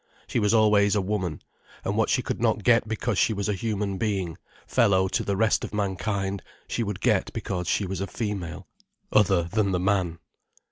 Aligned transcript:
She 0.25 0.39
was 0.39 0.51
always 0.51 0.95
a 0.95 0.99
woman, 0.99 1.43
and 1.85 1.95
what 1.95 2.09
she 2.09 2.23
could 2.23 2.41
not 2.41 2.63
get 2.63 2.87
because 2.87 3.19
she 3.19 3.33
was 3.33 3.47
a 3.47 3.53
human 3.53 3.99
being, 3.99 4.35
fellow 4.65 5.07
to 5.09 5.23
the 5.23 5.37
rest 5.37 5.63
of 5.63 5.75
mankind, 5.75 6.41
she 6.67 6.81
would 6.81 7.01
get 7.01 7.31
because 7.33 7.67
she 7.67 7.85
was 7.85 8.01
a 8.01 8.07
female, 8.07 8.67
other 9.13 9.43
than 9.43 9.73
the 9.73 9.79
man. 9.79 10.17